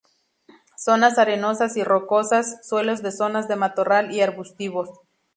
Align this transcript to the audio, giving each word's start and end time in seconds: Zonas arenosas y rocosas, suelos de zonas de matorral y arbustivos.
Zonas 0.79 1.19
arenosas 1.19 1.77
y 1.77 1.83
rocosas, 1.83 2.67
suelos 2.67 3.03
de 3.03 3.11
zonas 3.11 3.47
de 3.47 3.55
matorral 3.55 4.11
y 4.11 4.21
arbustivos. 4.21 4.89